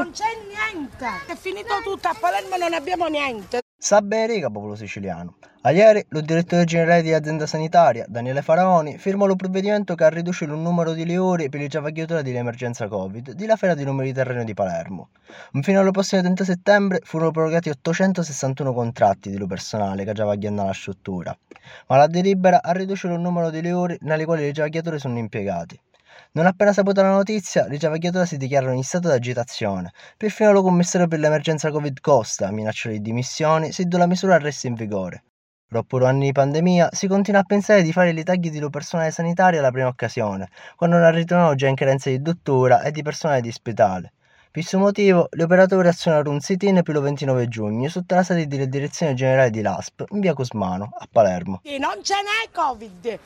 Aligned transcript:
Non 0.00 0.12
c'è 0.12 0.24
niente. 0.48 1.06
È 1.26 1.36
finito 1.36 1.74
tutto. 1.84 2.08
A 2.08 2.16
Palermo 2.18 2.56
non 2.56 2.72
abbiamo 2.72 3.06
niente. 3.08 3.60
Sa 3.76 4.00
bene 4.00 4.40
che 4.40 4.50
popolo 4.50 4.74
siciliano. 4.74 5.36
A 5.60 5.72
ieri, 5.72 6.02
lo 6.08 6.22
direttore 6.22 6.64
generale 6.64 7.02
di 7.02 7.12
azienda 7.12 7.44
sanitaria, 7.44 8.06
Daniele 8.08 8.40
Faraoni, 8.40 8.96
firmò 8.96 9.26
lo 9.26 9.36
provvedimento 9.36 9.94
che 9.94 10.04
ha 10.04 10.08
ridotto 10.08 10.44
il 10.44 10.52
numero 10.52 10.94
di 10.94 11.16
ore 11.18 11.50
per 11.50 11.60
la 11.60 11.66
giavagliatura 11.66 12.22
dell'emergenza 12.22 12.88
Covid 12.88 13.32
della 13.32 13.56
Fiera 13.56 13.74
di 13.74 13.84
Numeri 13.84 14.14
Terreno 14.14 14.42
di 14.42 14.54
Palermo. 14.54 15.10
Fino 15.60 15.80
allo 15.80 15.90
prossimo 15.90 16.22
30 16.22 16.44
settembre 16.44 17.00
furono 17.02 17.30
prorogati 17.30 17.68
861 17.68 18.72
contratti 18.72 19.28
di 19.28 19.46
personale 19.46 20.04
che 20.04 20.12
giavagliano 20.14 20.62
alla 20.62 20.72
struttura, 20.72 21.36
ma 21.88 21.96
la 21.98 22.06
delibera 22.06 22.62
ha 22.62 22.72
ridotto 22.72 23.06
il 23.06 23.20
numero 23.20 23.50
di 23.50 23.70
ore 23.70 23.98
nelle 24.00 24.24
quali 24.24 24.44
le 24.44 24.52
giavagliature 24.52 24.98
sono 24.98 25.18
impiegate. 25.18 25.80
Non 26.32 26.46
appena 26.46 26.72
saputa 26.72 27.02
la 27.02 27.10
notizia, 27.10 27.66
le 27.66 27.76
giavagliature 27.76 28.24
si 28.24 28.36
dichiarano 28.36 28.74
in 28.74 28.84
stato 28.84 29.08
di 29.08 29.14
agitazione. 29.14 29.90
Perfino 30.16 30.52
lo 30.52 30.62
commissario 30.62 31.08
per 31.08 31.18
l'emergenza 31.18 31.72
Covid 31.72 31.98
Costa 32.00 32.52
minacciò 32.52 32.88
le 32.88 33.00
dimissioni 33.00 33.72
se 33.72 33.84
la 33.88 34.06
misura 34.06 34.38
resta 34.38 34.68
in 34.68 34.74
vigore. 34.74 35.24
Dopo 35.68 35.98
due 35.98 36.06
anni 36.06 36.26
di 36.26 36.32
pandemia, 36.32 36.90
si 36.92 37.08
continua 37.08 37.40
a 37.40 37.44
pensare 37.44 37.82
di 37.82 37.90
fare 37.92 38.10
i 38.10 38.22
tagli 38.22 38.48
di 38.48 38.70
personale 38.70 39.10
sanitario 39.10 39.58
alla 39.58 39.72
prima 39.72 39.88
occasione, 39.88 40.48
quando 40.76 40.98
non 40.98 41.12
ritornano 41.12 41.56
già 41.56 41.66
in 41.66 41.74
carenza 41.74 42.10
di 42.10 42.22
dottora 42.22 42.82
e 42.82 42.92
di 42.92 43.02
personale 43.02 43.40
di 43.40 43.48
ospedale. 43.48 44.12
Per 44.52 44.62
questo 44.62 44.78
motivo, 44.78 45.28
gli 45.30 45.42
operatori 45.42 45.86
azionarono 45.86 46.30
un 46.30 46.40
sit-in 46.40 46.80
per 46.82 46.96
il 46.96 47.02
29 47.02 47.46
giugno 47.46 47.88
sotto 47.88 48.16
la 48.16 48.24
sede 48.24 48.48
della 48.48 48.66
direzione 48.66 49.14
generale 49.14 49.50
di 49.50 49.62
LASP 49.62 50.06
in 50.10 50.18
via 50.18 50.34
Cosmano, 50.34 50.90
a 50.96 51.08
Palermo. 51.10 51.60
E 51.64 51.78
non 51.78 52.02
ce 52.02 52.14
n'è 52.14 52.50
Covid! 52.52 53.20